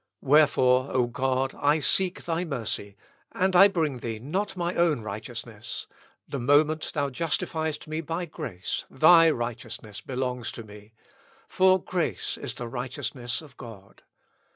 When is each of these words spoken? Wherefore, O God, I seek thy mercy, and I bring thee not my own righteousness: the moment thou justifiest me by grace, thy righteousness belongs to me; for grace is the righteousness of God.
Wherefore, 0.21 0.89
O 0.91 1.05
God, 1.05 1.53
I 1.53 1.77
seek 1.77 2.23
thy 2.23 2.43
mercy, 2.43 2.95
and 3.33 3.55
I 3.55 3.67
bring 3.67 3.99
thee 3.99 4.17
not 4.17 4.57
my 4.57 4.73
own 4.73 5.01
righteousness: 5.01 5.85
the 6.27 6.39
moment 6.39 6.93
thou 6.95 7.11
justifiest 7.11 7.85
me 7.87 8.01
by 8.01 8.25
grace, 8.25 8.85
thy 8.89 9.29
righteousness 9.29 10.01
belongs 10.01 10.51
to 10.53 10.63
me; 10.63 10.93
for 11.47 11.79
grace 11.79 12.35
is 12.35 12.55
the 12.55 12.67
righteousness 12.67 13.43
of 13.43 13.55
God. 13.57 14.01